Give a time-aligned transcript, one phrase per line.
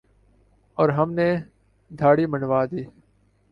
[0.77, 1.27] اور ہم نے
[1.91, 2.83] دھاڑی منڈوادی۔